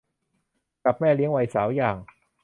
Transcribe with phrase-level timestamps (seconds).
[0.85, 1.97] กับแม่เลี้ยงวัยสาวอย่าง